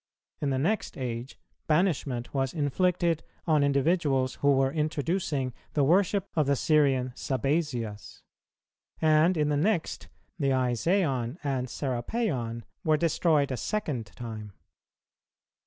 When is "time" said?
14.15-14.53